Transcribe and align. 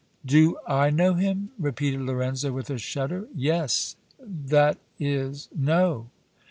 "Do 0.25 0.57
I 0.65 0.89
know 0.89 1.13
him?" 1.13 1.51
repeated 1.59 2.01
Lorenzo, 2.01 2.51
with 2.51 2.71
a 2.71 2.79
shudder. 2.79 3.27
"Yes 3.35 3.97
that 4.19 4.79
is 4.99 5.47
no!" 5.55 6.07